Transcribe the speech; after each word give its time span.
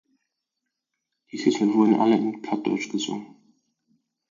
Die 1.31 1.37
Titel 1.37 1.75
wurden 1.75 1.99
alle 1.99 2.15
in 2.17 2.41
Plattdeutsch 2.41 2.89
gesungen. 2.89 3.35